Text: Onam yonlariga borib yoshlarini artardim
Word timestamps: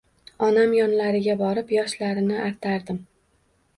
Onam 0.45 0.73
yonlariga 0.77 1.35
borib 1.41 1.73
yoshlarini 1.75 2.43
artardim 2.49 2.99